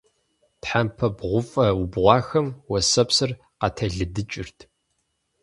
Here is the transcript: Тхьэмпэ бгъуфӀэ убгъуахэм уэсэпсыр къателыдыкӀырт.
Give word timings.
Тхьэмпэ 0.61 1.07
бгъуфӀэ 1.17 1.67
убгъуахэм 1.81 2.47
уэсэпсыр 2.71 3.31
къателыдыкӀырт. 3.59 4.59